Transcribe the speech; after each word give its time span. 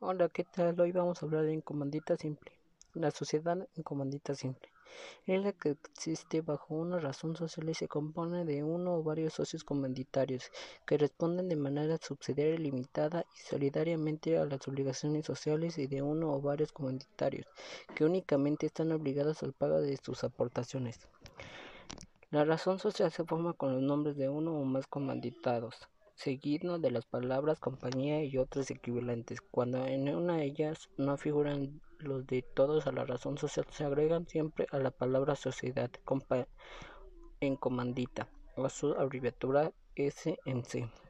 Hola, 0.00 0.28
¿qué 0.28 0.44
tal? 0.44 0.80
Hoy 0.80 0.92
vamos 0.92 1.20
a 1.20 1.26
hablar 1.26 1.46
en 1.46 1.60
comandita 1.60 2.16
simple. 2.16 2.52
La 2.94 3.10
sociedad 3.10 3.58
en 3.74 3.82
comandita 3.82 4.32
simple 4.36 4.70
es 5.26 5.42
la 5.42 5.52
que 5.52 5.70
existe 5.70 6.40
bajo 6.40 6.76
una 6.76 7.00
razón 7.00 7.34
social 7.34 7.68
y 7.68 7.74
se 7.74 7.88
compone 7.88 8.44
de 8.44 8.62
uno 8.62 8.94
o 8.94 9.02
varios 9.02 9.34
socios 9.34 9.64
comanditarios 9.64 10.52
que 10.86 10.98
responden 10.98 11.48
de 11.48 11.56
manera 11.56 11.98
subsidiaria 11.98 12.56
limitada 12.58 13.26
y 13.34 13.40
solidariamente 13.40 14.38
a 14.38 14.44
las 14.44 14.68
obligaciones 14.68 15.26
sociales 15.26 15.78
y 15.78 15.88
de 15.88 16.00
uno 16.00 16.32
o 16.32 16.40
varios 16.40 16.70
comanditarios 16.70 17.48
que 17.96 18.04
únicamente 18.04 18.66
están 18.66 18.92
obligados 18.92 19.42
al 19.42 19.52
pago 19.52 19.80
de 19.80 19.96
sus 19.96 20.22
aportaciones. 20.22 21.00
La 22.30 22.44
razón 22.44 22.78
social 22.78 23.10
se 23.10 23.24
forma 23.24 23.52
con 23.52 23.72
los 23.74 23.82
nombres 23.82 24.16
de 24.16 24.28
uno 24.28 24.60
o 24.60 24.64
más 24.64 24.86
comanditados 24.86 25.88
seguido 26.18 26.80
de 26.80 26.90
las 26.90 27.06
palabras 27.06 27.60
compañía 27.60 28.24
y 28.24 28.38
otros 28.38 28.70
equivalentes. 28.70 29.40
Cuando 29.40 29.86
en 29.86 30.08
una 30.14 30.38
de 30.38 30.46
ellas 30.46 30.90
no 30.96 31.16
figuran 31.16 31.80
los 32.00 32.26
de 32.26 32.42
todos 32.42 32.86
a 32.86 32.92
la 32.92 33.04
razón 33.04 33.38
social, 33.38 33.66
se 33.70 33.84
agregan 33.84 34.26
siempre 34.26 34.66
a 34.72 34.78
la 34.78 34.90
palabra 34.90 35.36
sociedad 35.36 35.90
en 37.40 37.56
comandita 37.56 38.28
o 38.56 38.68
su 38.68 38.92
abreviatura 38.94 39.72
SNC. 39.96 41.07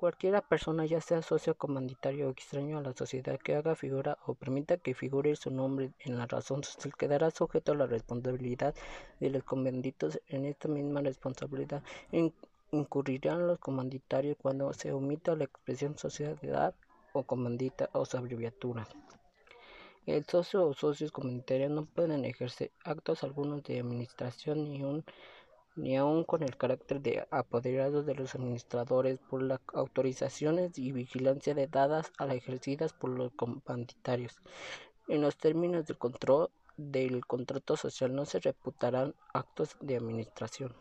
Cualquiera 0.00 0.40
persona, 0.40 0.86
ya 0.86 1.02
sea 1.02 1.20
socio 1.20 1.58
comanditario 1.58 2.26
o 2.26 2.30
extraño 2.30 2.78
a 2.78 2.80
la 2.80 2.94
sociedad, 2.94 3.38
que 3.38 3.54
haga 3.54 3.74
figura 3.74 4.16
o 4.24 4.32
permita 4.32 4.78
que 4.78 4.94
figure 4.94 5.36
su 5.36 5.50
nombre 5.50 5.92
en 5.98 6.16
la 6.16 6.24
razón 6.24 6.64
social, 6.64 6.96
quedará 6.96 7.30
sujeto 7.30 7.72
a 7.72 7.74
la 7.74 7.86
responsabilidad 7.86 8.74
de 9.20 9.28
los 9.28 9.44
comanditos. 9.44 10.18
En 10.28 10.46
esta 10.46 10.68
misma 10.68 11.02
responsabilidad 11.02 11.82
incurrirán 12.72 13.46
los 13.46 13.58
comanditarios 13.58 14.38
cuando 14.40 14.72
se 14.72 14.90
omita 14.90 15.36
la 15.36 15.44
expresión 15.44 15.98
sociedad 15.98 16.74
o 17.12 17.24
comandita 17.24 17.90
o 17.92 18.06
su 18.06 18.16
abreviatura. 18.16 18.88
El 20.06 20.24
socio 20.24 20.66
o 20.66 20.72
socios 20.72 21.12
comunitarios 21.12 21.70
no 21.70 21.84
pueden 21.84 22.24
ejercer 22.24 22.70
actos 22.84 23.22
algunos 23.22 23.62
de 23.64 23.80
administración 23.80 24.72
ni 24.72 24.82
un 24.82 25.04
ni 25.76 25.96
aun 25.96 26.24
con 26.24 26.42
el 26.42 26.56
carácter 26.56 27.00
de 27.00 27.26
apoderados 27.30 28.06
de 28.06 28.14
los 28.14 28.34
administradores 28.34 29.18
por 29.18 29.42
las 29.42 29.60
autorizaciones 29.72 30.78
y 30.78 30.92
vigilancia 30.92 31.54
de 31.54 31.66
dadas 31.66 32.12
a 32.18 32.26
las 32.26 32.36
ejercidas 32.36 32.92
por 32.92 33.10
los 33.10 33.32
comanditarios. 33.32 34.40
En 35.08 35.22
los 35.22 35.36
términos 35.36 35.86
del 35.86 35.98
control 35.98 36.50
del 36.76 37.26
contrato 37.26 37.76
social 37.76 38.14
no 38.14 38.24
se 38.24 38.40
reputarán 38.40 39.14
actos 39.32 39.76
de 39.80 39.96
administración. 39.96 40.74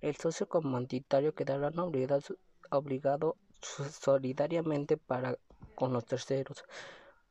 El 0.00 0.16
socio 0.16 0.48
comanditario 0.48 1.34
quedará 1.34 1.68
obligado, 1.68 2.36
obligado 2.70 3.36
solidariamente 3.60 4.96
para 4.96 5.38
con 5.74 5.92
los 5.92 6.04
terceros 6.04 6.64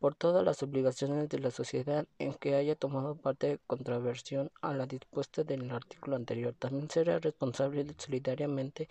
por 0.02 0.16
todas 0.16 0.44
las 0.44 0.64
obligaciones 0.64 1.30
de 1.30 1.38
la 1.38 1.52
sociedad 1.52 2.08
en 2.18 2.34
que 2.34 2.56
haya 2.56 2.76
tomado 2.76 3.14
parte 3.14 3.48
de 3.48 3.60
contraversión 3.68 4.52
a 4.62 4.74
la 4.74 4.88
dispuesta 4.88 5.44
del 5.44 5.70
artículo 5.70 6.16
anterior. 6.16 6.56
También 6.58 6.90
será 6.90 7.20
responsable 7.20 7.86
solidariamente 8.00 8.90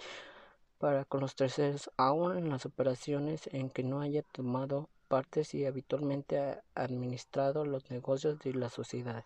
para 0.79 1.05
con 1.05 1.21
los 1.21 1.35
terceros, 1.35 1.91
aun 1.97 2.39
en 2.39 2.49
las 2.49 2.65
operaciones 2.65 3.49
en 3.53 3.71
que 3.71 3.83
no 3.83 4.01
haya 4.01 4.23
tomado 4.23 4.89
parte 5.09 5.43
si 5.43 5.67
habitualmente 5.67 6.39
ha 6.39 6.63
administrado 6.77 7.65
los 7.65 7.91
negocios 7.91 8.39
de 8.39 8.55
la 8.55 8.69
sociedad. 8.69 9.25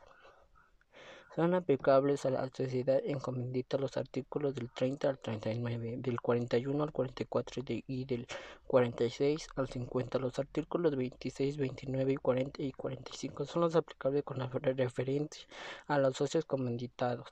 Son 1.34 1.52
aplicables 1.54 2.24
a 2.26 2.30
la 2.30 2.48
sociedad 2.48 3.00
en 3.04 3.18
comandita 3.18 3.76
los 3.76 3.96
artículos 3.96 4.54
del 4.54 4.70
30 4.70 5.08
al 5.08 5.18
39, 5.18 5.96
del 5.98 6.20
41 6.20 6.84
al 6.84 6.92
44 6.92 7.62
y 7.88 8.04
del 8.04 8.28
46 8.68 9.48
al 9.56 9.68
50. 9.68 10.20
Los 10.20 10.38
artículos 10.38 10.94
26, 10.94 11.56
29 11.56 12.12
y 12.12 12.16
40 12.16 12.62
y 12.62 12.70
45 12.70 13.46
son 13.46 13.62
los 13.62 13.74
aplicables 13.74 14.22
con 14.22 14.38
la 14.38 14.46
referencia 14.46 15.44
a 15.88 15.98
los 15.98 16.16
socios 16.16 16.44
comanditados. 16.44 17.28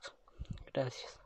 Gracias. 0.75 1.22